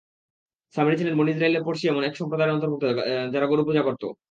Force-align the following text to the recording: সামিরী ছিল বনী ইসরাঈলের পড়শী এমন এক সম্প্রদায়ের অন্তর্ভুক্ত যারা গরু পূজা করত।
সামিরী 0.75 0.95
ছিল 0.99 1.09
বনী 1.19 1.31
ইসরাঈলের 1.33 1.65
পড়শী 1.65 1.85
এমন 1.87 2.03
এক 2.05 2.13
সম্প্রদায়ের 2.19 2.53
অন্তর্ভুক্ত 2.53 2.83
যারা 3.33 3.45
গরু 3.47 3.63
পূজা 3.67 3.83
করত। 3.87 4.03